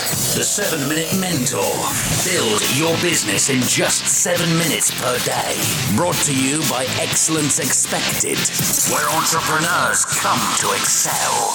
The 0.00 0.42
7 0.42 0.88
Minute 0.88 1.12
Mentor. 1.20 1.60
Build 2.24 2.62
your 2.78 2.96
business 3.02 3.50
in 3.50 3.60
just 3.60 4.06
7 4.06 4.48
minutes 4.56 4.90
per 4.98 5.18
day. 5.26 5.60
Brought 5.94 6.14
to 6.24 6.34
you 6.34 6.60
by 6.70 6.86
Excellence 6.98 7.58
Expected, 7.58 8.38
where 8.90 9.06
entrepreneurs 9.10 10.06
come 10.06 10.40
to 10.60 10.72
excel. 10.72 11.54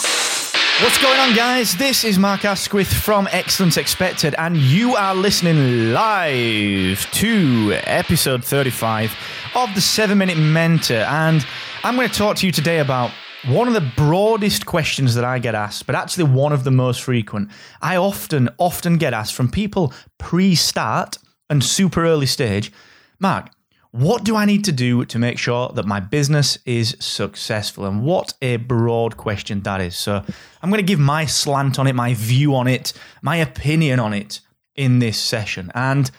What's 0.84 1.02
going 1.02 1.20
on, 1.20 1.36
guys? 1.36 1.76
This 1.76 2.04
is 2.04 2.20
Mark 2.20 2.46
Asquith 2.46 2.94
from 2.94 3.28
Excellence 3.32 3.78
Expected, 3.78 4.36
and 4.38 4.55
you 4.55 4.96
are 4.96 5.16
listening 5.16 5.91
live 5.91 7.10
to 7.14 7.80
episode 7.86 8.46
35 8.46 9.12
of 9.55 9.74
the 9.74 9.82
7 9.82 10.16
Minute 10.16 10.38
Mentor. 10.38 10.98
And 10.98 11.44
I'm 11.84 11.96
going 11.96 12.08
to 12.10 12.14
talk 12.14 12.38
to 12.38 12.46
you 12.46 12.52
today 12.52 12.77
about 12.77 13.10
one 13.48 13.67
of 13.67 13.73
the 13.73 13.91
broadest 13.95 14.66
questions 14.66 15.16
that 15.16 15.23
I 15.23 15.40
get 15.40 15.55
asked, 15.55 15.85
but 15.85 15.95
actually 15.95 16.26
one 16.26 16.52
of 16.52 16.63
the 16.63 16.72
most 16.72 17.02
frequent. 17.02 17.49
I 17.81 17.95
often, 17.95 18.49
often 18.58 18.98
get 18.98 19.13
asked 19.13 19.35
from 19.35 19.52
people 19.52 19.94
pre 20.18 20.55
start 20.55 21.18
and 21.49 21.63
super 21.63 22.05
early 22.05 22.26
stage 22.26 22.71
Mark, 23.20 23.49
what 23.91 24.26
do 24.26 24.35
I 24.35 24.45
need 24.45 24.66
to 24.66 24.73
do 24.73 25.05
to 25.05 25.18
make 25.18 25.38
sure 25.38 25.70
that 25.70 25.85
my 25.85 26.02
business 26.02 26.58
is 26.66 26.98
successful? 26.99 27.85
And 27.85 28.04
what 28.04 28.34
a 28.41 28.58
broad 28.58 29.16
question 29.16 29.62
that 29.62 29.80
is. 29.80 29.96
So, 29.96 30.24
I'm 30.62 30.70
going 30.70 30.82
to 30.82 30.84
give 30.84 30.99
my 30.99 31.26
slant 31.26 31.80
on 31.80 31.87
it, 31.87 31.96
my 31.96 32.13
view 32.13 32.55
on 32.55 32.68
it, 32.68 32.91
my 33.21 33.37
opinion 33.37 33.99
on 33.99 34.13
it 34.13 34.41
in 34.76 34.99
this 34.99 35.18
session. 35.18 35.71
And 35.74 36.12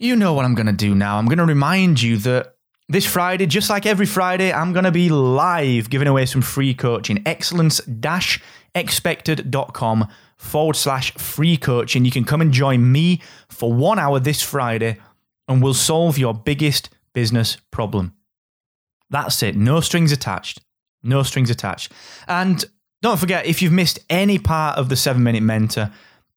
you 0.00 0.16
know 0.16 0.32
what 0.32 0.44
I'm 0.44 0.56
going 0.56 0.66
to 0.66 0.72
do 0.72 0.96
now. 0.96 1.18
I'm 1.18 1.26
going 1.26 1.38
to 1.38 1.44
remind 1.44 2.02
you 2.02 2.16
that 2.18 2.56
this 2.88 3.06
Friday, 3.06 3.46
just 3.46 3.70
like 3.70 3.86
every 3.86 4.06
Friday, 4.06 4.52
I'm 4.52 4.72
going 4.72 4.84
to 4.84 4.92
be 4.92 5.08
live 5.08 5.88
giving 5.88 6.08
away 6.08 6.26
some 6.26 6.42
free 6.42 6.74
coaching. 6.74 7.22
Excellence 7.24 7.80
expected.com 8.74 10.08
forward 10.36 10.76
slash 10.76 11.12
free 11.14 11.56
coaching. 11.56 12.04
You 12.04 12.10
can 12.10 12.24
come 12.24 12.40
and 12.40 12.52
join 12.52 12.90
me 12.90 13.20
for 13.48 13.72
one 13.72 13.98
hour 13.98 14.18
this 14.18 14.42
Friday 14.42 14.98
and 15.48 15.62
we'll 15.62 15.74
solve 15.74 16.18
your 16.18 16.34
biggest 16.34 16.90
business 17.12 17.56
problem. 17.70 18.14
That's 19.10 19.42
it. 19.42 19.56
No 19.56 19.80
strings 19.80 20.12
attached. 20.12 20.60
No 21.02 21.22
strings 21.22 21.50
attached. 21.50 21.92
And 22.26 22.64
don't 23.02 23.18
forget, 23.18 23.46
if 23.46 23.60
you've 23.60 23.72
missed 23.72 23.98
any 24.08 24.38
part 24.38 24.78
of 24.78 24.88
the 24.88 24.96
seven 24.96 25.22
minute 25.22 25.42
mentor, 25.42 25.90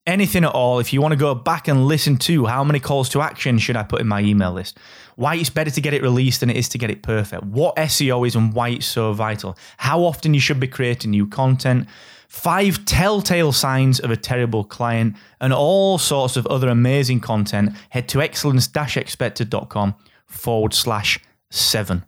anything 0.06 0.44
at 0.44 0.52
all, 0.52 0.80
if 0.80 0.94
you 0.94 1.02
want 1.02 1.14
to 1.14 1.17
go 1.17 1.34
back 1.36 1.67
and 1.67 1.86
listen 1.86 2.17
to 2.17 2.45
how 2.45 2.64
many 2.64 2.80
calls 2.80 3.09
to 3.09 3.22
action 3.22 3.58
should 3.58 3.75
I 3.75 3.84
put 3.84 4.02
in 4.02 4.08
my 4.08 4.22
email 4.22 4.52
list, 4.52 4.78
why 5.16 5.36
it's 5.36 5.50
better 5.50 5.72
to 5.72 5.81
get 5.81 5.94
it 5.94 6.02
released 6.02 6.42
than 6.42 6.50
it 6.50 6.58
is 6.58 6.70
to 6.70 6.78
get 6.78 6.89
it 6.89 7.02
perfect, 7.02 7.44
what 7.44 7.75
SEO 7.75 8.28
is 8.28 8.36
and 8.36 8.53
why 8.53 8.70
it's 8.70 8.86
so 8.86 9.14
vital, 9.14 9.58
how 9.78 10.03
often 10.03 10.34
you 10.34 10.39
should 10.39 10.59
be 10.59 10.67
creating 10.67 11.12
new 11.12 11.28
content, 11.28 11.88
five 12.28 12.86
telltale 12.86 13.52
signs 13.52 14.00
of 14.00 14.12
a 14.12 14.17
terrible 14.17 14.64
client, 14.64 15.16
and 15.39 15.53
all 15.53 15.97
sorts 15.97 16.38
of 16.38 16.45
other 16.47 16.67
amazing 16.69 17.19
content, 17.19 17.72
head 17.90 18.08
to 18.09 18.22
excellence 18.22 18.69
expected.com 18.75 19.95
forward 20.25 20.73
slash 20.73 21.19
seven. 21.50 22.06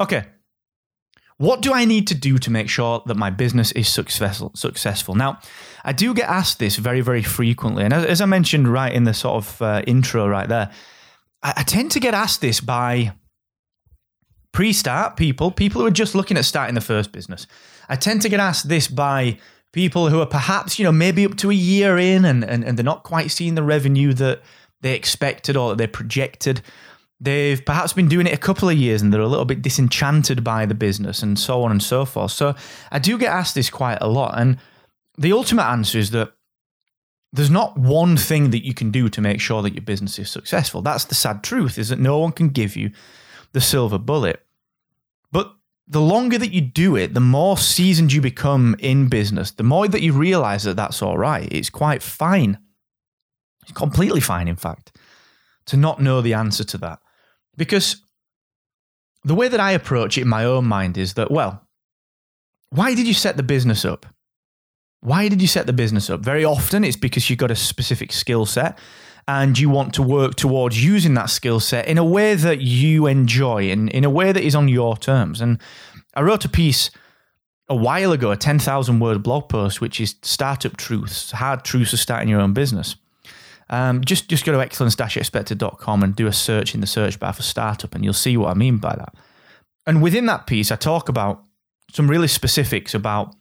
Okay. 0.00 0.24
What 1.38 1.62
do 1.62 1.72
I 1.72 1.84
need 1.84 2.06
to 2.08 2.14
do 2.14 2.38
to 2.38 2.50
make 2.50 2.68
sure 2.68 3.02
that 3.06 3.16
my 3.16 3.30
business 3.30 3.72
is 3.72 3.88
successful? 3.88 4.52
Successful. 4.54 5.14
Now, 5.14 5.40
I 5.84 5.92
do 5.92 6.14
get 6.14 6.28
asked 6.28 6.58
this 6.58 6.76
very, 6.76 7.00
very 7.00 7.22
frequently, 7.22 7.84
and 7.84 7.92
as, 7.92 8.04
as 8.04 8.20
I 8.20 8.26
mentioned 8.26 8.68
right 8.68 8.92
in 8.92 9.04
the 9.04 9.14
sort 9.14 9.36
of 9.44 9.62
uh, 9.62 9.82
intro 9.86 10.28
right 10.28 10.48
there, 10.48 10.70
I, 11.42 11.54
I 11.56 11.62
tend 11.64 11.90
to 11.92 12.00
get 12.00 12.14
asked 12.14 12.40
this 12.40 12.60
by 12.60 13.12
pre-start 14.52 15.16
people, 15.16 15.50
people 15.50 15.80
who 15.80 15.86
are 15.88 15.90
just 15.90 16.14
looking 16.14 16.36
at 16.36 16.44
starting 16.44 16.76
the 16.76 16.80
first 16.80 17.10
business. 17.10 17.46
I 17.88 17.96
tend 17.96 18.22
to 18.22 18.28
get 18.28 18.38
asked 18.38 18.68
this 18.68 18.86
by 18.86 19.38
people 19.72 20.08
who 20.08 20.20
are 20.20 20.26
perhaps, 20.26 20.78
you 20.78 20.84
know, 20.84 20.92
maybe 20.92 21.26
up 21.26 21.36
to 21.38 21.50
a 21.50 21.54
year 21.54 21.98
in 21.98 22.24
and, 22.24 22.44
and, 22.44 22.64
and 22.64 22.78
they're 22.78 22.84
not 22.84 23.02
quite 23.02 23.32
seeing 23.32 23.56
the 23.56 23.62
revenue 23.64 24.14
that 24.14 24.40
they 24.80 24.94
expected 24.94 25.56
or 25.56 25.70
that 25.70 25.78
they 25.78 25.88
projected. 25.88 26.62
They've 27.20 27.64
perhaps 27.64 27.92
been 27.92 28.08
doing 28.08 28.26
it 28.26 28.34
a 28.34 28.38
couple 28.38 28.68
of 28.68 28.76
years 28.76 29.00
and 29.00 29.12
they're 29.12 29.20
a 29.20 29.28
little 29.28 29.44
bit 29.44 29.62
disenchanted 29.62 30.44
by 30.44 30.66
the 30.66 30.74
business 30.74 31.22
and 31.22 31.38
so 31.38 31.62
on 31.62 31.70
and 31.70 31.82
so 31.82 32.04
forth. 32.04 32.32
So 32.32 32.54
I 32.90 32.98
do 32.98 33.16
get 33.16 33.32
asked 33.32 33.54
this 33.54 33.70
quite 33.70 33.98
a 34.00 34.08
lot. 34.08 34.38
And 34.38 34.58
the 35.16 35.32
ultimate 35.32 35.64
answer 35.64 35.98
is 35.98 36.10
that 36.10 36.32
there's 37.32 37.50
not 37.50 37.78
one 37.78 38.16
thing 38.16 38.50
that 38.50 38.64
you 38.64 38.74
can 38.74 38.90
do 38.90 39.08
to 39.08 39.20
make 39.20 39.40
sure 39.40 39.62
that 39.62 39.74
your 39.74 39.82
business 39.82 40.18
is 40.18 40.30
successful. 40.30 40.82
That's 40.82 41.04
the 41.04 41.14
sad 41.14 41.42
truth 41.42 41.78
is 41.78 41.88
that 41.88 41.98
no 41.98 42.18
one 42.18 42.32
can 42.32 42.48
give 42.48 42.76
you 42.76 42.90
the 43.52 43.60
silver 43.60 43.98
bullet. 43.98 44.44
But 45.32 45.52
the 45.88 46.00
longer 46.00 46.38
that 46.38 46.52
you 46.52 46.60
do 46.60 46.96
it, 46.96 47.14
the 47.14 47.20
more 47.20 47.56
seasoned 47.58 48.12
you 48.12 48.20
become 48.20 48.76
in 48.78 49.08
business, 49.08 49.50
the 49.50 49.62
more 49.62 49.88
that 49.88 50.02
you 50.02 50.12
realize 50.12 50.62
that 50.64 50.76
that's 50.76 51.02
all 51.02 51.18
right. 51.18 51.48
It's 51.50 51.70
quite 51.70 52.02
fine. 52.02 52.58
It's 53.62 53.72
completely 53.72 54.20
fine, 54.20 54.46
in 54.46 54.56
fact, 54.56 54.96
to 55.66 55.76
not 55.76 56.00
know 56.00 56.20
the 56.20 56.34
answer 56.34 56.64
to 56.64 56.78
that. 56.78 57.00
Because 57.56 58.02
the 59.24 59.34
way 59.34 59.48
that 59.48 59.60
I 59.60 59.72
approach 59.72 60.18
it 60.18 60.22
in 60.22 60.28
my 60.28 60.44
own 60.44 60.66
mind 60.66 60.98
is 60.98 61.14
that, 61.14 61.30
well, 61.30 61.66
why 62.70 62.94
did 62.94 63.06
you 63.06 63.14
set 63.14 63.36
the 63.36 63.42
business 63.42 63.84
up? 63.84 64.06
Why 65.00 65.28
did 65.28 65.40
you 65.42 65.48
set 65.48 65.66
the 65.66 65.72
business 65.72 66.08
up? 66.10 66.20
Very 66.20 66.44
often 66.44 66.82
it's 66.82 66.96
because 66.96 67.28
you've 67.28 67.38
got 67.38 67.50
a 67.50 67.56
specific 67.56 68.12
skill 68.12 68.46
set 68.46 68.78
and 69.28 69.58
you 69.58 69.68
want 69.70 69.94
to 69.94 70.02
work 70.02 70.34
towards 70.34 70.82
using 70.82 71.14
that 71.14 71.30
skill 71.30 71.60
set 71.60 71.86
in 71.86 71.98
a 71.98 72.04
way 72.04 72.34
that 72.34 72.60
you 72.60 73.06
enjoy 73.06 73.70
and 73.70 73.90
in 73.90 74.04
a 74.04 74.10
way 74.10 74.32
that 74.32 74.42
is 74.42 74.54
on 74.54 74.68
your 74.68 74.96
terms. 74.96 75.40
And 75.40 75.60
I 76.14 76.22
wrote 76.22 76.44
a 76.44 76.48
piece 76.48 76.90
a 77.68 77.76
while 77.76 78.12
ago, 78.12 78.30
a 78.30 78.36
10,000 78.36 79.00
word 79.00 79.22
blog 79.22 79.48
post, 79.48 79.80
which 79.80 80.00
is 80.00 80.16
Startup 80.22 80.76
Truths, 80.76 81.30
Hard 81.30 81.64
Truths 81.64 81.92
of 81.92 82.00
Starting 82.00 82.28
Your 82.28 82.40
Own 82.40 82.52
Business. 82.52 82.96
Um, 83.70 84.04
just 84.04 84.28
just 84.28 84.44
go 84.44 84.52
to 84.52 84.60
excellence-expected.com 84.60 86.02
and 86.02 86.14
do 86.14 86.26
a 86.26 86.32
search 86.32 86.74
in 86.74 86.80
the 86.80 86.86
search 86.86 87.18
bar 87.18 87.32
for 87.32 87.42
startup, 87.42 87.94
and 87.94 88.04
you'll 88.04 88.12
see 88.12 88.36
what 88.36 88.50
I 88.50 88.54
mean 88.54 88.78
by 88.78 88.94
that. 88.96 89.14
And 89.86 90.02
within 90.02 90.26
that 90.26 90.46
piece, 90.46 90.70
I 90.70 90.76
talk 90.76 91.08
about 91.08 91.44
some 91.92 92.10
really 92.10 92.28
specifics 92.28 92.94
about 92.94 93.34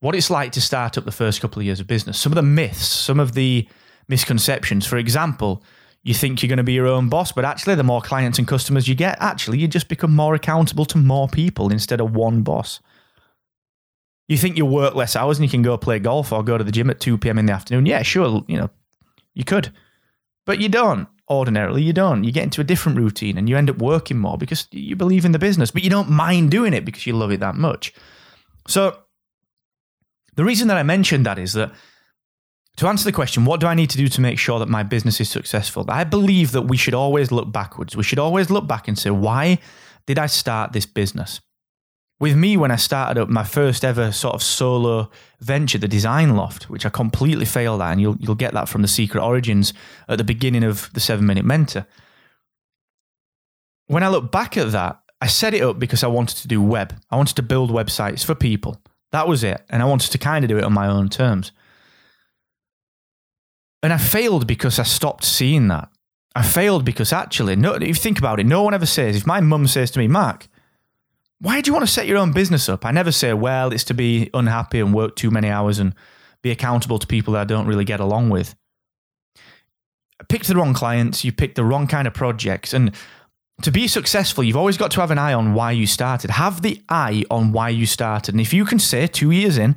what 0.00 0.14
it's 0.14 0.30
like 0.30 0.52
to 0.52 0.60
start 0.60 0.98
up 0.98 1.04
the 1.04 1.12
first 1.12 1.40
couple 1.40 1.60
of 1.60 1.66
years 1.66 1.80
of 1.80 1.86
business, 1.86 2.18
some 2.18 2.32
of 2.32 2.36
the 2.36 2.42
myths, 2.42 2.86
some 2.86 3.20
of 3.20 3.32
the 3.32 3.68
misconceptions. 4.08 4.86
For 4.86 4.98
example, 4.98 5.62
you 6.02 6.14
think 6.14 6.42
you're 6.42 6.48
going 6.48 6.58
to 6.58 6.62
be 6.62 6.72
your 6.72 6.86
own 6.86 7.08
boss, 7.08 7.32
but 7.32 7.44
actually, 7.44 7.74
the 7.74 7.82
more 7.82 8.00
clients 8.00 8.38
and 8.38 8.46
customers 8.46 8.88
you 8.88 8.94
get, 8.94 9.16
actually, 9.20 9.58
you 9.58 9.68
just 9.68 9.88
become 9.88 10.14
more 10.14 10.34
accountable 10.34 10.84
to 10.86 10.98
more 10.98 11.28
people 11.28 11.72
instead 11.72 12.00
of 12.00 12.14
one 12.14 12.42
boss. 12.42 12.80
You 14.28 14.36
think 14.36 14.56
you 14.56 14.66
work 14.66 14.94
less 14.94 15.16
hours 15.16 15.38
and 15.38 15.44
you 15.44 15.50
can 15.50 15.62
go 15.62 15.76
play 15.76 15.98
golf 15.98 16.32
or 16.32 16.42
go 16.42 16.58
to 16.58 16.64
the 16.64 16.72
gym 16.72 16.90
at 16.90 17.00
2 17.00 17.18
p.m. 17.18 17.38
in 17.38 17.46
the 17.46 17.52
afternoon. 17.52 17.86
Yeah, 17.86 18.02
sure, 18.02 18.44
you 18.48 18.56
know, 18.56 18.70
you 19.36 19.44
could. 19.44 19.72
But 20.46 20.60
you 20.60 20.68
don't. 20.68 21.06
Ordinarily, 21.28 21.82
you 21.82 21.92
don't. 21.92 22.24
You 22.24 22.32
get 22.32 22.44
into 22.44 22.60
a 22.60 22.64
different 22.64 22.98
routine 22.98 23.36
and 23.36 23.48
you 23.48 23.56
end 23.56 23.68
up 23.68 23.78
working 23.78 24.16
more 24.16 24.38
because 24.38 24.68
you 24.70 24.94
believe 24.94 25.24
in 25.24 25.32
the 25.32 25.40
business, 25.40 25.72
but 25.72 25.82
you 25.82 25.90
don't 25.90 26.08
mind 26.08 26.50
doing 26.50 26.72
it 26.72 26.84
because 26.84 27.04
you 27.06 27.14
love 27.14 27.32
it 27.32 27.40
that 27.40 27.56
much. 27.56 27.92
So, 28.68 28.96
the 30.36 30.44
reason 30.44 30.68
that 30.68 30.76
I 30.76 30.84
mentioned 30.84 31.26
that 31.26 31.38
is 31.38 31.54
that 31.54 31.72
to 32.76 32.86
answer 32.86 33.04
the 33.04 33.12
question, 33.12 33.44
what 33.44 33.58
do 33.58 33.66
I 33.66 33.74
need 33.74 33.90
to 33.90 33.98
do 33.98 34.06
to 34.06 34.20
make 34.20 34.38
sure 34.38 34.58
that 34.58 34.68
my 34.68 34.82
business 34.82 35.20
is 35.20 35.28
successful? 35.28 35.84
I 35.88 36.04
believe 36.04 36.52
that 36.52 36.62
we 36.62 36.76
should 36.76 36.94
always 36.94 37.32
look 37.32 37.50
backwards. 37.50 37.96
We 37.96 38.04
should 38.04 38.18
always 38.18 38.48
look 38.48 38.68
back 38.68 38.86
and 38.86 38.98
say, 38.98 39.10
why 39.10 39.58
did 40.06 40.18
I 40.18 40.26
start 40.26 40.72
this 40.72 40.86
business? 40.86 41.40
With 42.18 42.34
me, 42.34 42.56
when 42.56 42.70
I 42.70 42.76
started 42.76 43.20
up 43.20 43.28
my 43.28 43.44
first 43.44 43.84
ever 43.84 44.10
sort 44.10 44.34
of 44.34 44.42
solo 44.42 45.10
venture, 45.40 45.76
the 45.76 45.88
Design 45.88 46.34
Loft, 46.34 46.70
which 46.70 46.86
I 46.86 46.88
completely 46.88 47.44
failed 47.44 47.82
at, 47.82 47.92
and 47.92 48.00
you'll, 48.00 48.16
you'll 48.18 48.34
get 48.34 48.54
that 48.54 48.70
from 48.70 48.80
the 48.80 48.88
secret 48.88 49.22
origins 49.22 49.74
at 50.08 50.16
the 50.16 50.24
beginning 50.24 50.64
of 50.64 50.90
the 50.94 51.00
seven 51.00 51.26
minute 51.26 51.44
mentor. 51.44 51.86
When 53.86 54.02
I 54.02 54.08
look 54.08 54.32
back 54.32 54.56
at 54.56 54.72
that, 54.72 54.98
I 55.20 55.26
set 55.26 55.54
it 55.54 55.62
up 55.62 55.78
because 55.78 56.02
I 56.02 56.08
wanted 56.08 56.38
to 56.38 56.48
do 56.48 56.62
web. 56.62 56.94
I 57.10 57.16
wanted 57.16 57.36
to 57.36 57.42
build 57.42 57.70
websites 57.70 58.24
for 58.24 58.34
people. 58.34 58.80
That 59.12 59.28
was 59.28 59.44
it. 59.44 59.64
And 59.68 59.82
I 59.82 59.86
wanted 59.86 60.10
to 60.12 60.18
kind 60.18 60.44
of 60.44 60.48
do 60.48 60.58
it 60.58 60.64
on 60.64 60.72
my 60.72 60.88
own 60.88 61.08
terms. 61.08 61.52
And 63.82 63.92
I 63.92 63.98
failed 63.98 64.46
because 64.46 64.78
I 64.78 64.82
stopped 64.82 65.24
seeing 65.24 65.68
that. 65.68 65.90
I 66.34 66.42
failed 66.42 66.84
because 66.84 67.12
actually, 67.12 67.56
no, 67.56 67.74
if 67.74 67.86
you 67.86 67.94
think 67.94 68.18
about 68.18 68.40
it, 68.40 68.46
no 68.46 68.62
one 68.62 68.74
ever 68.74 68.86
says, 68.86 69.16
if 69.16 69.26
my 69.26 69.40
mum 69.40 69.66
says 69.66 69.90
to 69.92 69.98
me, 69.98 70.08
Mark, 70.08 70.48
why 71.40 71.60
do 71.60 71.68
you 71.68 71.74
want 71.74 71.86
to 71.86 71.92
set 71.92 72.06
your 72.06 72.18
own 72.18 72.32
business 72.32 72.68
up? 72.68 72.84
I 72.86 72.90
never 72.90 73.12
say, 73.12 73.32
well, 73.34 73.72
it's 73.72 73.84
to 73.84 73.94
be 73.94 74.30
unhappy 74.32 74.80
and 74.80 74.94
work 74.94 75.16
too 75.16 75.30
many 75.30 75.48
hours 75.48 75.78
and 75.78 75.94
be 76.42 76.50
accountable 76.50 76.98
to 76.98 77.06
people 77.06 77.34
that 77.34 77.40
I 77.40 77.44
don't 77.44 77.66
really 77.66 77.84
get 77.84 78.00
along 78.00 78.30
with. 78.30 78.54
I 80.18 80.24
picked 80.28 80.48
the 80.48 80.56
wrong 80.56 80.72
clients, 80.72 81.24
you 81.24 81.32
picked 81.32 81.56
the 81.56 81.64
wrong 81.64 81.86
kind 81.86 82.06
of 82.06 82.14
projects. 82.14 82.72
And 82.72 82.92
to 83.62 83.70
be 83.70 83.86
successful, 83.86 84.44
you've 84.44 84.56
always 84.56 84.78
got 84.78 84.90
to 84.92 85.00
have 85.00 85.10
an 85.10 85.18
eye 85.18 85.34
on 85.34 85.52
why 85.52 85.72
you 85.72 85.86
started. 85.86 86.30
Have 86.30 86.62
the 86.62 86.82
eye 86.88 87.24
on 87.30 87.52
why 87.52 87.68
you 87.68 87.84
started. 87.84 88.34
And 88.34 88.40
if 88.40 88.54
you 88.54 88.64
can 88.64 88.78
say 88.78 89.06
two 89.06 89.30
years 89.30 89.58
in 89.58 89.76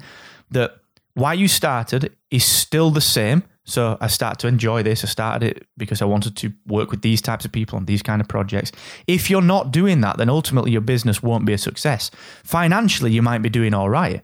that 0.52 0.78
why 1.14 1.34
you 1.34 1.48
started 1.48 2.16
is 2.32 2.46
still 2.46 2.92
the 2.92 3.02
same, 3.02 3.44
so 3.70 3.98
I 4.02 4.08
started 4.08 4.40
to 4.40 4.48
enjoy 4.48 4.84
this. 4.84 5.04
I 5.04 5.08
started 5.08 5.56
it 5.56 5.68
because 5.78 6.02
I 6.02 6.06
wanted 6.06 6.36
to 6.38 6.54
work 6.68 6.92
with 6.92 7.02
these 7.02 7.22
types 7.22 7.46
of 7.46 7.52
people 7.52 7.78
on 7.78 7.86
these 7.86 8.02
kind 8.02 8.22
of 8.22 8.28
projects. 8.28 8.72
If 9.08 9.30
you're 9.30 9.42
not 9.42 9.72
doing 9.72 10.02
that, 10.02 10.18
then 10.18 10.30
ultimately 10.30 10.72
your 10.72 10.82
business 10.82 11.22
won't 11.22 11.46
be 11.46 11.54
a 11.54 11.58
success. 11.58 12.10
Financially, 12.44 13.12
you 13.12 13.22
might 13.22 13.42
be 13.42 13.50
doing 13.50 13.74
all 13.74 13.90
right, 13.90 14.22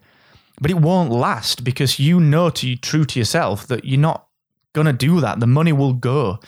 but 0.60 0.70
it 0.70 0.78
won't 0.78 1.10
last 1.10 1.64
because 1.64 1.98
you 1.98 2.20
know 2.20 2.50
to 2.50 2.76
true 2.76 3.04
to 3.04 3.18
yourself 3.18 3.66
that 3.68 3.84
you're 3.84 4.00
not 4.00 4.26
going 4.72 4.86
to 4.86 4.92
do 4.92 5.20
that. 5.20 5.40
The 5.40 5.46
money 5.46 5.72
will 5.72 5.94
go. 5.94 6.38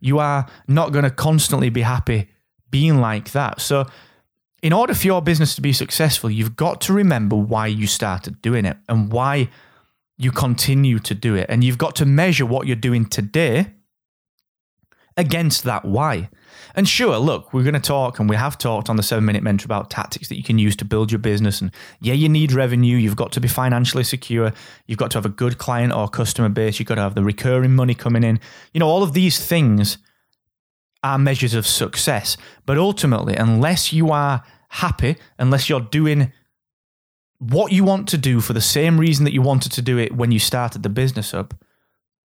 You 0.00 0.18
are 0.18 0.46
not 0.66 0.92
going 0.92 1.04
to 1.04 1.10
constantly 1.10 1.70
be 1.70 1.82
happy 1.82 2.28
being 2.70 3.00
like 3.00 3.32
that. 3.32 3.60
So, 3.60 3.86
in 4.62 4.72
order 4.72 4.94
for 4.94 5.06
your 5.06 5.22
business 5.22 5.54
to 5.54 5.60
be 5.60 5.72
successful, 5.72 6.30
you've 6.30 6.56
got 6.56 6.80
to 6.82 6.92
remember 6.92 7.36
why 7.36 7.66
you 7.66 7.86
started 7.86 8.40
doing 8.42 8.64
it 8.64 8.76
and 8.88 9.12
why 9.12 9.48
you 10.18 10.32
continue 10.32 10.98
to 11.00 11.14
do 11.14 11.34
it. 11.34 11.46
And 11.48 11.62
you've 11.62 11.78
got 11.78 11.96
to 11.96 12.06
measure 12.06 12.46
what 12.46 12.66
you're 12.66 12.76
doing 12.76 13.06
today 13.06 13.72
against 15.16 15.64
that 15.64 15.84
why. 15.84 16.28
And 16.74 16.86
sure, 16.86 17.18
look, 17.18 17.52
we're 17.52 17.62
going 17.62 17.74
to 17.74 17.80
talk 17.80 18.18
and 18.18 18.28
we 18.28 18.36
have 18.36 18.58
talked 18.58 18.90
on 18.90 18.96
the 18.96 19.02
seven 19.02 19.24
minute 19.24 19.42
mentor 19.42 19.64
about 19.64 19.90
tactics 19.90 20.28
that 20.28 20.36
you 20.36 20.42
can 20.42 20.58
use 20.58 20.76
to 20.76 20.84
build 20.84 21.10
your 21.10 21.18
business. 21.18 21.60
And 21.60 21.70
yeah, 22.00 22.14
you 22.14 22.28
need 22.28 22.52
revenue. 22.52 22.96
You've 22.96 23.16
got 23.16 23.32
to 23.32 23.40
be 23.40 23.48
financially 23.48 24.04
secure. 24.04 24.52
You've 24.86 24.98
got 24.98 25.10
to 25.12 25.18
have 25.18 25.26
a 25.26 25.30
good 25.30 25.58
client 25.58 25.94
or 25.94 26.08
customer 26.08 26.50
base. 26.50 26.78
You've 26.78 26.88
got 26.88 26.96
to 26.96 27.02
have 27.02 27.14
the 27.14 27.24
recurring 27.24 27.74
money 27.74 27.94
coming 27.94 28.24
in. 28.24 28.40
You 28.72 28.80
know, 28.80 28.88
all 28.88 29.02
of 29.02 29.14
these 29.14 29.44
things 29.44 29.98
are 31.02 31.18
measures 31.18 31.54
of 31.54 31.66
success. 31.66 32.36
But 32.66 32.78
ultimately, 32.78 33.36
unless 33.36 33.92
you 33.92 34.10
are 34.10 34.42
happy, 34.68 35.16
unless 35.38 35.68
you're 35.68 35.80
doing 35.80 36.32
what 37.38 37.72
you 37.72 37.84
want 37.84 38.08
to 38.08 38.18
do 38.18 38.40
for 38.40 38.52
the 38.52 38.60
same 38.60 38.98
reason 38.98 39.24
that 39.24 39.32
you 39.32 39.42
wanted 39.42 39.72
to 39.72 39.82
do 39.82 39.98
it 39.98 40.14
when 40.14 40.32
you 40.32 40.38
started 40.38 40.82
the 40.82 40.88
business 40.88 41.34
up, 41.34 41.54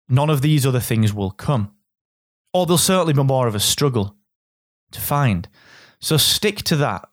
none 0.08 0.30
of 0.30 0.42
these 0.42 0.66
other 0.66 0.80
things 0.80 1.12
will 1.12 1.30
come. 1.30 1.72
Or 2.52 2.66
they'll 2.66 2.78
certainly 2.78 3.12
be 3.12 3.22
more 3.22 3.46
of 3.46 3.54
a 3.54 3.60
struggle 3.60 4.16
to 4.92 5.00
find. 5.00 5.48
So 6.00 6.16
stick 6.16 6.58
to 6.64 6.76
that. 6.76 7.08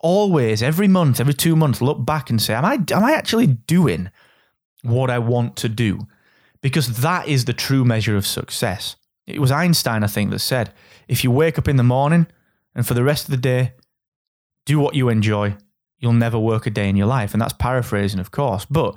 Always, 0.00 0.62
every 0.62 0.88
month, 0.88 1.20
every 1.20 1.34
two 1.34 1.56
months, 1.56 1.82
look 1.82 2.04
back 2.04 2.30
and 2.30 2.40
say, 2.40 2.54
Am 2.54 2.64
I 2.64 2.74
am 2.74 3.04
I 3.04 3.12
actually 3.12 3.46
doing 3.46 4.10
what 4.82 5.10
I 5.10 5.18
want 5.18 5.56
to 5.56 5.68
do? 5.68 6.06
Because 6.60 6.98
that 6.98 7.26
is 7.26 7.44
the 7.44 7.52
true 7.52 7.84
measure 7.84 8.16
of 8.16 8.26
success. 8.26 8.96
It 9.26 9.40
was 9.40 9.50
Einstein, 9.50 10.04
I 10.04 10.06
think, 10.06 10.30
that 10.30 10.38
said, 10.38 10.72
if 11.06 11.22
you 11.22 11.30
wake 11.30 11.58
up 11.58 11.68
in 11.68 11.76
the 11.76 11.82
morning 11.82 12.28
and 12.74 12.86
for 12.86 12.94
the 12.94 13.04
rest 13.04 13.24
of 13.24 13.30
the 13.30 13.36
day, 13.36 13.72
do 14.64 14.78
what 14.78 14.94
you 14.94 15.08
enjoy, 15.08 15.56
you'll 15.98 16.12
never 16.12 16.38
work 16.38 16.66
a 16.66 16.70
day 16.70 16.88
in 16.88 16.96
your 16.96 17.06
life. 17.06 17.32
And 17.32 17.40
that's 17.40 17.52
paraphrasing, 17.52 18.20
of 18.20 18.30
course. 18.30 18.64
But 18.64 18.96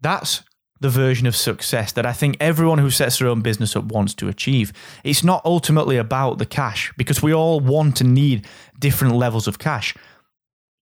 that's 0.00 0.42
the 0.80 0.90
version 0.90 1.26
of 1.28 1.36
success 1.36 1.92
that 1.92 2.04
I 2.04 2.12
think 2.12 2.36
everyone 2.40 2.78
who 2.78 2.90
sets 2.90 3.18
their 3.18 3.28
own 3.28 3.40
business 3.40 3.76
up 3.76 3.84
wants 3.84 4.14
to 4.14 4.28
achieve. 4.28 4.72
It's 5.04 5.22
not 5.22 5.40
ultimately 5.44 5.96
about 5.96 6.38
the 6.38 6.46
cash 6.46 6.92
because 6.96 7.22
we 7.22 7.32
all 7.32 7.60
want 7.60 8.00
and 8.00 8.14
need 8.14 8.46
different 8.78 9.14
levels 9.14 9.46
of 9.46 9.60
cash. 9.60 9.94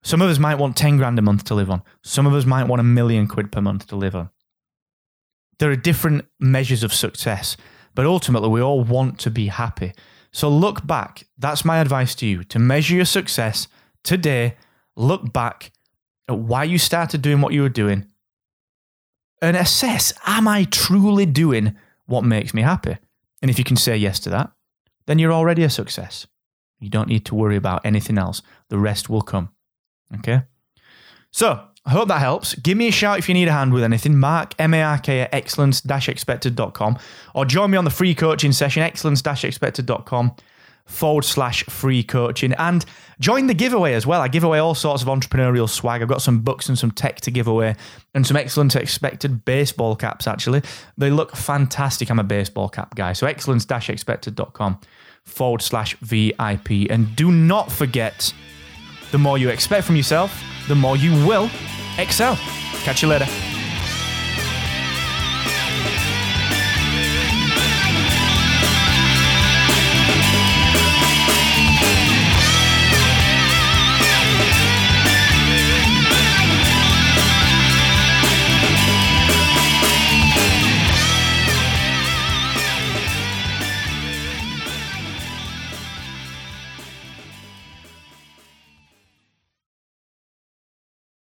Some 0.02 0.20
of 0.20 0.28
us 0.28 0.38
might 0.38 0.56
want 0.58 0.76
10 0.76 0.98
grand 0.98 1.18
a 1.18 1.22
month 1.22 1.44
to 1.44 1.54
live 1.54 1.70
on. 1.70 1.82
Some 2.02 2.26
of 2.26 2.34
us 2.34 2.44
might 2.44 2.68
want 2.68 2.80
a 2.80 2.84
million 2.84 3.26
quid 3.26 3.50
per 3.50 3.62
month 3.62 3.86
to 3.88 3.96
live 3.96 4.14
on. 4.14 4.30
There 5.58 5.70
are 5.70 5.76
different 5.76 6.26
measures 6.38 6.82
of 6.82 6.92
success, 6.92 7.56
but 7.94 8.04
ultimately 8.04 8.50
we 8.50 8.60
all 8.60 8.84
want 8.84 9.18
to 9.20 9.30
be 9.30 9.46
happy. 9.46 9.94
So 10.30 10.50
look 10.50 10.86
back. 10.86 11.26
That's 11.38 11.64
my 11.64 11.78
advice 11.78 12.14
to 12.16 12.26
you 12.26 12.44
to 12.44 12.58
measure 12.58 12.94
your 12.94 13.06
success 13.06 13.66
today 14.04 14.56
look 14.96 15.32
back 15.32 15.72
at 16.28 16.38
why 16.38 16.64
you 16.64 16.78
started 16.78 17.22
doing 17.22 17.40
what 17.40 17.52
you 17.52 17.62
were 17.62 17.69
doing 17.69 18.06
and 19.43 19.56
assess 19.56 20.12
am 20.26 20.48
I 20.48 20.64
truly 20.64 21.26
doing 21.26 21.76
what 22.06 22.25
makes 22.25 22.54
me 22.54 22.62
happy? 22.62 22.96
And 23.43 23.50
if 23.50 23.58
you 23.58 23.64
can 23.64 23.76
say 23.76 23.96
yes 23.96 24.19
to 24.20 24.31
that, 24.31 24.50
then 25.06 25.19
you're 25.19 25.32
already 25.32 25.62
a 25.62 25.70
success. 25.70 26.26
You 26.81 26.90
don't 26.90 27.08
need 27.08 27.25
to 27.26 27.34
worry 27.34 27.56
about 27.56 27.84
anything 27.84 28.19
else. 28.19 28.43
The 28.69 28.78
rest 28.78 29.08
will 29.08 29.22
come. 29.22 29.50
Okay? 30.19 30.43
So, 31.31 31.62
I 31.84 31.90
hope 31.90 32.08
that 32.08 32.19
helps. 32.19 32.54
Give 32.56 32.76
me 32.76 32.88
a 32.88 32.92
shout 32.92 33.19
if 33.19 33.28
you 33.28 33.34
need 33.34 33.46
a 33.46 33.52
hand 33.52 33.72
with 33.72 33.84
anything. 33.84 34.19
Mark, 34.19 34.54
M-A-R-K 34.58 35.20
at 35.20 35.32
excellence-expected.com 35.32 36.99
or 37.34 37.44
join 37.44 37.70
me 37.70 37.78
on 37.78 37.84
the 37.84 37.90
free 37.90 38.14
coaching 38.14 38.50
session, 38.52 38.82
excellence-expected.com 38.82 40.34
forward 40.86 41.24
slash 41.24 41.64
free 41.64 42.02
coaching. 42.02 42.52
And 42.54 42.84
join 43.20 43.48
the 43.48 43.54
giveaway 43.54 43.92
as 43.92 44.06
well. 44.06 44.20
I 44.20 44.28
give 44.28 44.44
away 44.44 44.58
all 44.58 44.74
sorts 44.74 45.02
of 45.02 45.08
entrepreneurial 45.08 45.68
swag. 45.68 46.00
I've 46.00 46.08
got 46.08 46.22
some 46.22 46.40
books 46.40 46.68
and 46.68 46.78
some 46.78 46.90
tech 46.90 47.20
to 47.22 47.30
give 47.30 47.46
away 47.46 47.76
and 48.14 48.26
some 48.26 48.36
excellent 48.36 48.74
expected 48.76 49.44
baseball 49.44 49.96
caps, 49.96 50.26
actually. 50.26 50.62
They 50.96 51.10
look 51.10 51.36
fantastic. 51.36 52.10
I'm 52.10 52.18
a 52.18 52.24
baseball 52.24 52.68
cap 52.68 52.94
guy. 52.94 53.12
So 53.12 53.26
excellence 53.26 53.66
expected.com 53.70 54.80
forward 55.24 55.60
slash 55.60 55.96
VIP. 55.96 56.90
And 56.90 57.14
do 57.16 57.30
not 57.30 57.70
forget 57.70 58.32
the 59.10 59.18
more 59.18 59.38
you 59.38 59.50
expect 59.50 59.84
from 59.84 59.96
yourself, 59.96 60.42
the 60.68 60.74
more 60.74 60.96
you 60.96 61.12
will 61.26 61.50
excel. 61.98 62.36
Catch 62.84 63.02
you 63.02 63.08
later. 63.08 63.55